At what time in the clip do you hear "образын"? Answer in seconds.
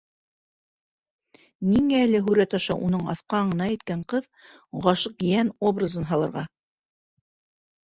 5.71-6.11